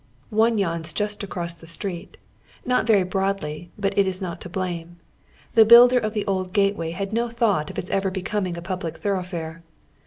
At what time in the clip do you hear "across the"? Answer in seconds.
1.21-1.67